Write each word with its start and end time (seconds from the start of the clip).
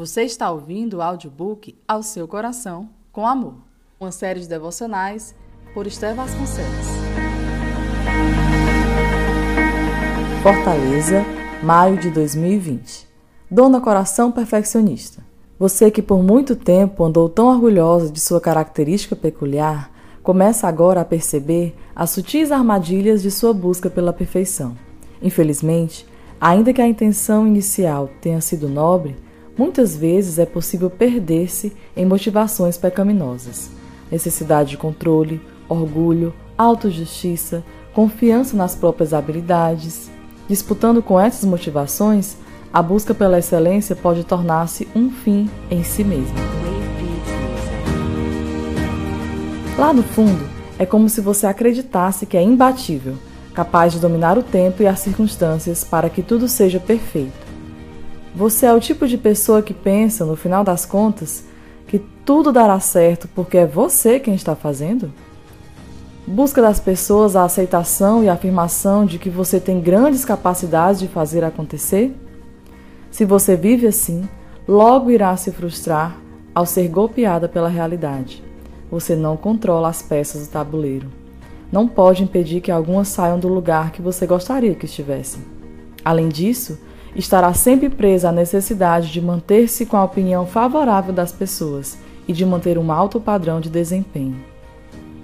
Você 0.00 0.22
está 0.22 0.50
ouvindo 0.50 0.96
o 0.96 1.02
audiobook 1.02 1.76
Ao 1.86 2.02
Seu 2.02 2.26
Coração, 2.26 2.88
com 3.12 3.26
Amor, 3.26 3.56
uma 4.00 4.10
série 4.10 4.40
de 4.40 4.48
devocionais 4.48 5.34
por 5.74 5.86
Esther 5.86 6.14
Vasconcelos. 6.14 6.86
Fortaleza, 10.42 11.22
maio 11.62 11.98
de 11.98 12.10
2020. 12.12 13.06
Dona 13.50 13.78
Coração 13.78 14.32
Perfeccionista. 14.32 15.22
Você 15.58 15.90
que 15.90 16.00
por 16.00 16.22
muito 16.22 16.56
tempo 16.56 17.04
andou 17.04 17.28
tão 17.28 17.48
orgulhosa 17.48 18.10
de 18.10 18.20
sua 18.20 18.40
característica 18.40 19.14
peculiar, 19.14 19.92
começa 20.22 20.66
agora 20.66 21.02
a 21.02 21.04
perceber 21.04 21.76
as 21.94 22.08
sutis 22.08 22.50
armadilhas 22.50 23.20
de 23.20 23.30
sua 23.30 23.52
busca 23.52 23.90
pela 23.90 24.14
perfeição. 24.14 24.74
Infelizmente, 25.20 26.06
ainda 26.40 26.72
que 26.72 26.80
a 26.80 26.88
intenção 26.88 27.46
inicial 27.46 28.08
tenha 28.22 28.40
sido 28.40 28.66
nobre, 28.66 29.14
Muitas 29.60 29.94
vezes 29.94 30.38
é 30.38 30.46
possível 30.46 30.88
perder-se 30.88 31.76
em 31.94 32.06
motivações 32.06 32.78
pecaminosas, 32.78 33.70
necessidade 34.10 34.70
de 34.70 34.78
controle, 34.78 35.38
orgulho, 35.68 36.32
autojustiça, 36.56 37.62
confiança 37.92 38.56
nas 38.56 38.74
próprias 38.74 39.12
habilidades. 39.12 40.10
Disputando 40.48 41.02
com 41.02 41.20
essas 41.20 41.44
motivações, 41.44 42.38
a 42.72 42.80
busca 42.80 43.12
pela 43.12 43.38
excelência 43.38 43.94
pode 43.94 44.24
tornar-se 44.24 44.88
um 44.96 45.10
fim 45.10 45.50
em 45.70 45.84
si 45.84 46.04
mesmo. 46.04 46.38
Lá 49.76 49.92
no 49.92 50.02
fundo, 50.02 50.42
é 50.78 50.86
como 50.86 51.06
se 51.06 51.20
você 51.20 51.46
acreditasse 51.46 52.24
que 52.24 52.38
é 52.38 52.42
imbatível, 52.42 53.12
capaz 53.52 53.92
de 53.92 53.98
dominar 53.98 54.38
o 54.38 54.42
tempo 54.42 54.82
e 54.82 54.86
as 54.86 55.00
circunstâncias 55.00 55.84
para 55.84 56.08
que 56.08 56.22
tudo 56.22 56.48
seja 56.48 56.80
perfeito. 56.80 57.49
Você 58.34 58.66
é 58.66 58.72
o 58.72 58.80
tipo 58.80 59.08
de 59.08 59.18
pessoa 59.18 59.62
que 59.62 59.74
pensa, 59.74 60.24
no 60.24 60.36
final 60.36 60.62
das 60.62 60.86
contas, 60.86 61.44
que 61.86 61.98
tudo 62.24 62.52
dará 62.52 62.78
certo 62.78 63.28
porque 63.34 63.58
é 63.58 63.66
você 63.66 64.20
quem 64.20 64.34
está 64.34 64.54
fazendo? 64.54 65.12
Busca 66.26 66.62
das 66.62 66.78
pessoas 66.78 67.34
a 67.34 67.44
aceitação 67.44 68.22
e 68.22 68.28
a 68.28 68.34
afirmação 68.34 69.04
de 69.04 69.18
que 69.18 69.28
você 69.28 69.58
tem 69.58 69.80
grandes 69.80 70.24
capacidades 70.24 71.00
de 71.00 71.08
fazer 71.08 71.42
acontecer? 71.42 72.14
Se 73.10 73.24
você 73.24 73.56
vive 73.56 73.88
assim, 73.88 74.28
logo 74.68 75.10
irá 75.10 75.36
se 75.36 75.50
frustrar 75.50 76.16
ao 76.54 76.64
ser 76.64 76.86
golpeada 76.88 77.48
pela 77.48 77.68
realidade. 77.68 78.44
Você 78.90 79.16
não 79.16 79.36
controla 79.36 79.88
as 79.88 80.02
peças 80.02 80.46
do 80.46 80.52
tabuleiro. 80.52 81.08
Não 81.72 81.88
pode 81.88 82.22
impedir 82.22 82.60
que 82.60 82.70
algumas 82.70 83.08
saiam 83.08 83.38
do 83.38 83.48
lugar 83.48 83.90
que 83.90 84.02
você 84.02 84.26
gostaria 84.26 84.74
que 84.74 84.86
estivessem. 84.86 85.42
Além 86.04 86.28
disso, 86.28 86.78
estará 87.14 87.52
sempre 87.52 87.88
presa 87.88 88.28
à 88.28 88.32
necessidade 88.32 89.10
de 89.10 89.20
manter-se 89.20 89.86
com 89.86 89.96
a 89.96 90.04
opinião 90.04 90.46
favorável 90.46 91.12
das 91.12 91.32
pessoas 91.32 91.98
e 92.26 92.32
de 92.32 92.46
manter 92.46 92.78
um 92.78 92.92
alto 92.92 93.20
padrão 93.20 93.60
de 93.60 93.68
desempenho. 93.68 94.36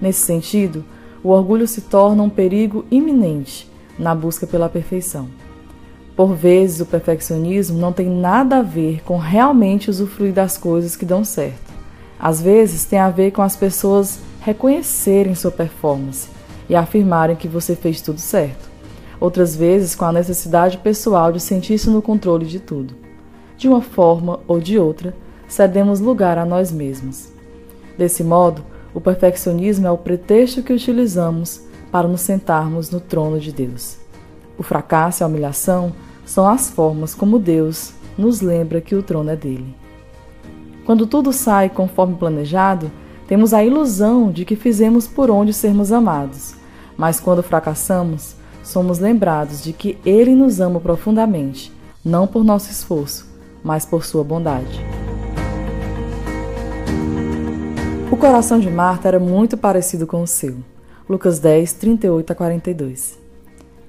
Nesse 0.01 0.25
sentido, 0.25 0.83
o 1.23 1.29
orgulho 1.29 1.67
se 1.67 1.81
torna 1.81 2.21
um 2.23 2.29
perigo 2.29 2.85
iminente 2.91 3.69
na 3.97 4.13
busca 4.13 4.45
pela 4.45 4.69
perfeição. 4.69 5.27
Por 6.15 6.33
vezes, 6.33 6.81
o 6.81 6.85
perfeccionismo 6.85 7.77
não 7.77 7.93
tem 7.93 8.09
nada 8.09 8.57
a 8.57 8.61
ver 8.61 9.03
com 9.03 9.17
realmente 9.17 9.89
usufruir 9.89 10.33
das 10.33 10.57
coisas 10.57 10.95
que 10.95 11.05
dão 11.05 11.23
certo. 11.23 11.73
Às 12.19 12.41
vezes, 12.41 12.85
tem 12.85 12.99
a 12.99 13.09
ver 13.09 13.31
com 13.31 13.41
as 13.41 13.55
pessoas 13.55 14.19
reconhecerem 14.41 15.35
sua 15.35 15.51
performance 15.51 16.27
e 16.67 16.75
afirmarem 16.75 17.35
que 17.35 17.47
você 17.47 17.75
fez 17.75 18.01
tudo 18.01 18.19
certo 18.19 18.66
outras 19.19 19.55
vezes 19.55 19.95
com 19.95 20.05
a 20.05 20.11
necessidade 20.11 20.77
pessoal 20.77 21.31
de 21.31 21.39
sentir-se 21.39 21.89
no 21.89 22.01
controle 22.01 22.45
de 22.45 22.59
tudo. 22.59 22.95
De 23.57 23.67
uma 23.67 23.81
forma 23.81 24.39
ou 24.47 24.59
de 24.59 24.77
outra, 24.77 25.15
cedemos 25.47 25.99
lugar 25.99 26.37
a 26.37 26.45
nós 26.45 26.71
mesmos. 26.71 27.29
Desse 27.97 28.23
modo, 28.23 28.63
o 28.93 29.01
perfeccionismo 29.01 29.87
é 29.87 29.91
o 29.91 29.97
pretexto 29.97 30.61
que 30.61 30.73
utilizamos 30.73 31.61
para 31.91 32.07
nos 32.07 32.21
sentarmos 32.21 32.89
no 32.91 32.99
trono 32.99 33.39
de 33.39 33.51
Deus. 33.51 33.97
O 34.57 34.63
fracasso 34.63 35.21
e 35.21 35.23
a 35.23 35.27
humilhação 35.27 35.93
são 36.25 36.47
as 36.47 36.69
formas 36.69 37.15
como 37.15 37.39
Deus 37.39 37.93
nos 38.17 38.41
lembra 38.41 38.81
que 38.81 38.95
o 38.95 39.03
trono 39.03 39.29
é 39.29 39.35
dele. 39.35 39.75
Quando 40.85 41.05
tudo 41.05 41.31
sai 41.33 41.69
conforme 41.69 42.15
planejado, 42.15 42.91
temos 43.27 43.53
a 43.53 43.63
ilusão 43.63 44.31
de 44.31 44.45
que 44.45 44.55
fizemos 44.55 45.07
por 45.07 45.29
onde 45.29 45.53
sermos 45.53 45.91
amados, 45.91 46.55
mas 46.95 47.19
quando 47.19 47.43
fracassamos, 47.43 48.35
somos 48.67 48.99
lembrados 48.99 49.63
de 49.63 49.71
que 49.71 49.97
Ele 50.05 50.35
nos 50.35 50.59
ama 50.59 50.79
profundamente, 50.79 51.71
não 52.03 52.27
por 52.27 52.43
nosso 52.43 52.69
esforço, 52.69 53.25
mas 53.63 53.85
por 53.85 54.03
Sua 54.03 54.23
bondade. 54.23 54.85
O 58.11 58.17
coração 58.17 58.59
de 58.59 58.69
Marta 58.69 59.07
era 59.07 59.19
muito 59.19 59.55
parecido 59.57 60.05
com 60.05 60.21
o 60.21 60.27
seu. 60.27 60.57
Lucas 61.09 61.39
10, 61.39 61.73
38 61.73 62.31
a 62.31 62.35
42. 62.35 63.17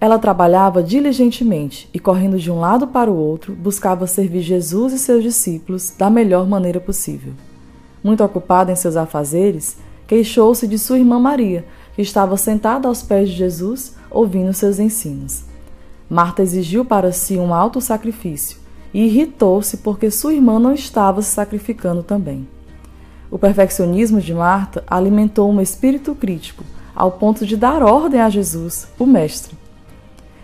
Ela 0.00 0.18
trabalhava 0.18 0.80
diligentemente 0.80 1.90
e, 1.92 1.98
correndo 1.98 2.38
de 2.38 2.50
um 2.50 2.60
lado 2.60 2.86
para 2.86 3.10
o 3.10 3.16
outro, 3.16 3.56
buscava 3.56 4.06
servir 4.06 4.42
Jesus 4.42 4.92
e 4.92 4.98
seus 4.98 5.24
discípulos 5.24 5.92
da 5.98 6.08
melhor 6.08 6.46
maneira 6.46 6.78
possível. 6.78 7.32
Muito 8.02 8.22
ocupada 8.22 8.70
em 8.70 8.76
seus 8.76 8.96
afazeres, 8.96 9.76
queixou-se 10.06 10.68
de 10.68 10.78
sua 10.78 11.00
irmã 11.00 11.18
Maria, 11.18 11.64
que 11.96 12.02
estava 12.02 12.36
sentada 12.36 12.86
aos 12.86 13.02
pés 13.02 13.28
de 13.28 13.34
Jesus, 13.34 13.97
ouvindo 14.10 14.52
seus 14.52 14.78
ensinos. 14.78 15.44
Marta 16.08 16.42
exigiu 16.42 16.84
para 16.84 17.12
si 17.12 17.36
um 17.36 17.52
alto 17.52 17.80
sacrifício 17.80 18.58
e 18.94 19.04
irritou-se 19.04 19.78
porque 19.78 20.10
sua 20.10 20.32
irmã 20.32 20.58
não 20.58 20.72
estava 20.72 21.20
se 21.20 21.30
sacrificando 21.30 22.02
também. 22.02 22.48
O 23.30 23.38
perfeccionismo 23.38 24.20
de 24.20 24.32
Marta 24.32 24.82
alimentou 24.86 25.50
um 25.50 25.60
espírito 25.60 26.14
crítico, 26.14 26.64
ao 26.94 27.12
ponto 27.12 27.44
de 27.44 27.56
dar 27.56 27.82
ordem 27.82 28.20
a 28.20 28.30
Jesus, 28.30 28.88
o 28.98 29.04
Mestre. 29.04 29.56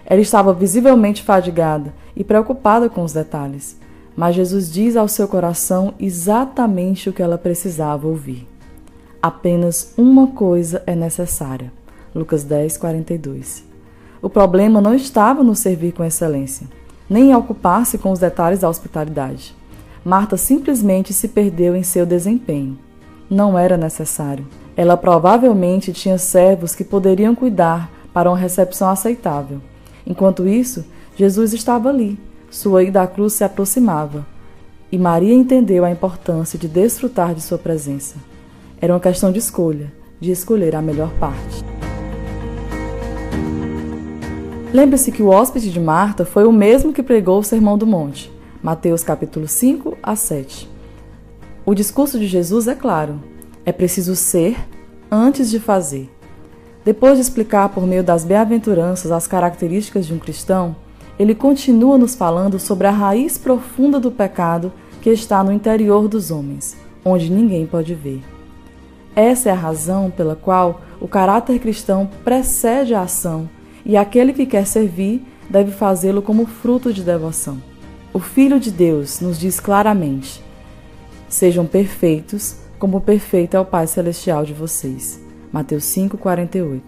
Ela 0.05 0.21
estava 0.21 0.53
visivelmente 0.53 1.23
fadigada 1.23 1.95
e 2.15 2.23
preocupada 2.23 2.91
com 2.91 3.03
os 3.03 3.13
detalhes, 3.13 3.77
mas 4.15 4.35
Jesus 4.35 4.71
diz 4.71 4.97
ao 4.97 5.09
seu 5.09 5.27
coração 5.27 5.95
exatamente 5.99 7.09
o 7.09 7.13
que 7.13 7.23
ela 7.23 7.39
precisava 7.39 8.07
ouvir. 8.07 8.47
Apenas 9.21 9.95
uma 9.97 10.27
coisa 10.27 10.83
é 10.87 10.95
necessária. 10.95 11.73
Lucas 12.15 12.45
10, 12.45 12.77
42. 12.77 13.65
O 14.23 14.31
problema 14.31 14.81
não 14.81 14.95
estava 14.95 15.43
no 15.43 15.55
servir 15.55 15.93
com 15.93 16.05
excelência, 16.05 16.67
nem 17.11 17.31
em 17.31 17.35
ocupar-se 17.35 17.99
com 17.99 18.13
os 18.13 18.19
detalhes 18.19 18.61
da 18.61 18.69
hospitalidade. 18.69 19.55
Marta 20.05 20.37
simplesmente 20.37 21.13
se 21.13 21.29
perdeu 21.29 21.75
em 21.75 21.83
seu 21.83 22.07
desempenho. 22.07 22.79
Não 23.29 23.59
era 23.59 23.77
necessário. 23.77 24.47
Ela 24.77 24.97
provavelmente 24.97 25.93
tinha 25.93 26.19
servos 26.19 26.75
que 26.75 26.85
poderiam 26.85 27.35
cuidar 27.35 27.91
para 28.13 28.31
uma 28.31 28.39
recepção 28.39 28.89
aceitável. 28.89 29.61
Enquanto 30.07 30.47
isso, 30.47 30.85
Jesus 31.17 31.53
estava 31.53 31.89
ali. 31.89 32.19
Sua 32.51 32.85
ida 32.85 33.03
à 33.03 33.07
cruz 33.07 33.33
se 33.33 33.45
aproximava. 33.45 34.27
E 34.93 34.99
Maria 34.99 35.35
entendeu 35.35 35.85
a 35.85 35.91
importância 35.91 36.59
de 36.59 36.69
desfrutar 36.69 37.35
de 37.35 37.41
sua 37.41 37.59
presença. 37.59 38.17
Era 38.81 38.93
uma 38.93 39.01
questão 39.01 39.33
de 39.33 39.39
escolha, 39.39 39.93
de 40.21 40.31
escolher 40.31 40.77
a 40.77 40.83
melhor 40.83 41.11
parte. 41.19 41.74
Lembre-se 44.75 45.13
que 45.13 45.23
o 45.23 45.29
hóspede 45.29 45.71
de 45.71 45.79
Marta 45.79 46.25
foi 46.25 46.45
o 46.45 46.51
mesmo 46.51 46.93
que 46.93 47.01
pregou 47.01 47.39
o 47.39 47.45
Sermão 47.45 47.79
do 47.79 47.87
Monte, 47.87 48.29
Mateus 48.61 49.05
capítulo 49.05 49.47
5 49.47 49.97
a 50.03 50.17
7. 50.17 50.69
O 51.65 51.73
discurso 51.77 52.19
de 52.19 52.27
Jesus 52.27 52.67
é 52.67 52.75
claro: 52.75 53.21
é 53.65 53.71
preciso 53.71 54.17
ser 54.17 54.57
antes 55.09 55.49
de 55.49 55.61
fazer. 55.61 56.13
Depois 56.85 57.15
de 57.15 57.21
explicar 57.21 57.69
por 57.69 57.87
meio 57.87 58.03
das 58.03 58.25
bem-aventuranças 58.25 59.13
as 59.13 59.29
características 59.29 60.07
de 60.07 60.13
um 60.13 60.19
cristão, 60.19 60.75
ele 61.21 61.37
continua 61.37 61.97
nos 61.97 62.17
falando 62.17 62.59
sobre 62.59 62.89
a 62.89 62.91
raiz 62.91 63.39
profunda 63.39 64.01
do 64.01 64.11
pecado 64.11 64.73
que 65.01 65.09
está 65.09 65.45
no 65.45 65.53
interior 65.53 66.09
dos 66.09 66.33
homens, 66.33 66.77
onde 67.05 67.31
ninguém 67.31 67.65
pode 67.65 67.95
ver. 67.95 68.25
Essa 69.15 69.51
é 69.51 69.53
a 69.53 69.55
razão 69.55 70.11
pela 70.11 70.35
qual 70.35 70.81
o 71.01 71.07
caráter 71.07 71.61
cristão 71.61 72.11
precede 72.25 72.93
a 72.93 73.03
ação 73.03 73.49
e 73.85 73.97
aquele 73.97 74.33
que 74.33 74.47
quer 74.47 74.67
servir 74.67 75.23
deve 75.49 75.71
fazê-lo 75.73 76.23
como 76.23 76.47
fruto 76.47 76.93
de 76.93 77.03
devoção. 77.03 77.63
O 78.13 78.19
Filho 78.19 78.61
de 78.61 78.71
Deus 78.71 79.21
nos 79.21 79.39
diz 79.39 79.61
claramente: 79.61 80.43
Sejam 81.29 81.67
perfeitos, 81.67 82.57
como 82.79 83.01
perfeito 83.01 83.57
é 83.57 83.61
o 83.61 83.65
Pai 83.65 83.87
Celestial 83.87 84.45
de 84.45 84.53
vocês. 84.53 85.21
Mateus 85.53 85.85
5,48. 85.85 86.81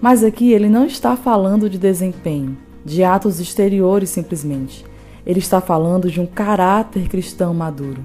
Mas 0.00 0.22
aqui 0.22 0.52
ele 0.52 0.68
não 0.68 0.84
está 0.84 1.16
falando 1.16 1.70
de 1.70 1.78
desempenho, 1.78 2.56
de 2.84 3.02
atos 3.02 3.40
exteriores 3.40 4.10
simplesmente. 4.10 4.84
Ele 5.24 5.38
está 5.38 5.60
falando 5.60 6.10
de 6.10 6.20
um 6.20 6.26
caráter 6.26 7.08
cristão 7.08 7.54
maduro. 7.54 8.04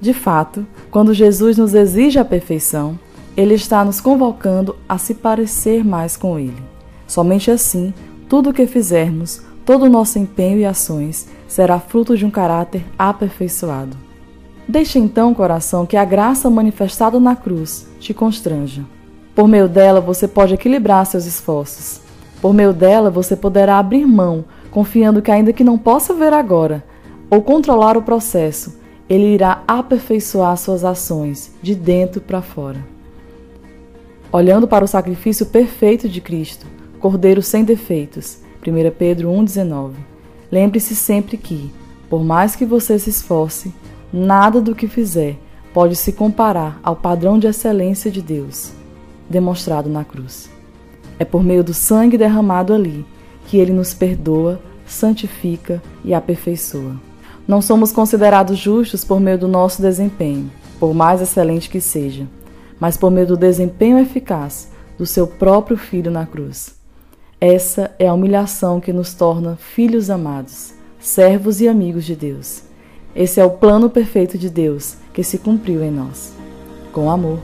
De 0.00 0.12
fato, 0.12 0.66
quando 0.90 1.14
Jesus 1.14 1.56
nos 1.56 1.74
exige 1.74 2.18
a 2.18 2.24
perfeição, 2.24 2.98
ele 3.36 3.54
está 3.54 3.84
nos 3.84 4.00
convocando 4.00 4.76
a 4.88 4.98
se 4.98 5.14
parecer 5.14 5.84
mais 5.84 6.16
com 6.16 6.38
ele. 6.38 6.67
Somente 7.08 7.50
assim, 7.50 7.92
tudo 8.28 8.50
o 8.50 8.52
que 8.52 8.66
fizermos, 8.66 9.40
todo 9.64 9.86
o 9.86 9.88
nosso 9.88 10.18
empenho 10.18 10.58
e 10.58 10.66
ações 10.66 11.26
será 11.48 11.80
fruto 11.80 12.16
de 12.16 12.26
um 12.26 12.30
caráter 12.30 12.84
aperfeiçoado. 12.98 13.96
Deixa 14.68 14.98
então, 14.98 15.32
coração, 15.32 15.86
que 15.86 15.96
a 15.96 16.04
graça 16.04 16.50
manifestada 16.50 17.18
na 17.18 17.34
cruz 17.34 17.88
te 17.98 18.12
constranja. 18.12 18.84
Por 19.34 19.48
meio 19.48 19.66
dela 19.66 20.00
você 20.00 20.28
pode 20.28 20.52
equilibrar 20.52 21.06
seus 21.06 21.24
esforços. 21.24 22.02
Por 22.42 22.52
meio 22.52 22.74
dela 22.74 23.10
você 23.10 23.34
poderá 23.34 23.78
abrir 23.78 24.04
mão, 24.06 24.44
confiando 24.70 25.22
que, 25.22 25.30
ainda 25.30 25.52
que 25.52 25.64
não 25.64 25.78
possa 25.78 26.12
ver 26.12 26.34
agora 26.34 26.84
ou 27.30 27.40
controlar 27.40 27.96
o 27.96 28.02
processo, 28.02 28.78
ele 29.08 29.34
irá 29.34 29.62
aperfeiçoar 29.66 30.56
suas 30.58 30.84
ações 30.84 31.54
de 31.62 31.74
dentro 31.74 32.20
para 32.20 32.42
fora. 32.42 32.78
Olhando 34.30 34.68
para 34.68 34.84
o 34.84 34.88
sacrifício 34.88 35.46
perfeito 35.46 36.06
de 36.06 36.20
Cristo, 36.20 36.66
Cordeiro 36.98 37.42
sem 37.42 37.64
defeitos, 37.64 38.38
1 38.66 38.90
Pedro 38.98 39.28
1,19. 39.30 39.92
Lembre-se 40.50 40.96
sempre 40.96 41.36
que, 41.36 41.70
por 42.10 42.24
mais 42.24 42.56
que 42.56 42.64
você 42.64 42.98
se 42.98 43.10
esforce, 43.10 43.72
nada 44.12 44.60
do 44.60 44.74
que 44.74 44.88
fizer 44.88 45.36
pode 45.72 45.94
se 45.94 46.12
comparar 46.12 46.80
ao 46.82 46.96
padrão 46.96 47.38
de 47.38 47.46
excelência 47.46 48.10
de 48.10 48.20
Deus, 48.20 48.72
demonstrado 49.28 49.88
na 49.88 50.04
cruz. 50.04 50.50
É 51.18 51.24
por 51.24 51.42
meio 51.42 51.62
do 51.62 51.74
sangue 51.74 52.18
derramado 52.18 52.72
ali 52.72 53.06
que 53.46 53.58
ele 53.58 53.72
nos 53.72 53.94
perdoa, 53.94 54.60
santifica 54.86 55.82
e 56.04 56.12
aperfeiçoa. 56.12 56.96
Não 57.46 57.62
somos 57.62 57.92
considerados 57.92 58.58
justos 58.58 59.04
por 59.04 59.20
meio 59.20 59.38
do 59.38 59.48
nosso 59.48 59.80
desempenho, 59.80 60.50
por 60.80 60.92
mais 60.94 61.20
excelente 61.20 61.70
que 61.70 61.80
seja, 61.80 62.26
mas 62.80 62.96
por 62.96 63.10
meio 63.10 63.26
do 63.26 63.36
desempenho 63.36 63.98
eficaz 63.98 64.70
do 64.98 65.06
seu 65.06 65.26
próprio 65.26 65.76
Filho 65.76 66.10
na 66.10 66.26
cruz. 66.26 66.77
Essa 67.40 67.94
é 68.00 68.08
a 68.08 68.14
humilhação 68.14 68.80
que 68.80 68.92
nos 68.92 69.14
torna 69.14 69.54
filhos 69.54 70.10
amados, 70.10 70.74
servos 70.98 71.60
e 71.60 71.68
amigos 71.68 72.04
de 72.04 72.16
Deus. 72.16 72.62
Esse 73.14 73.40
é 73.40 73.44
o 73.44 73.50
plano 73.50 73.88
perfeito 73.88 74.36
de 74.36 74.50
Deus 74.50 74.96
que 75.12 75.22
se 75.22 75.38
cumpriu 75.38 75.84
em 75.84 75.90
nós. 75.90 76.32
Com 76.92 77.08
amor. 77.08 77.38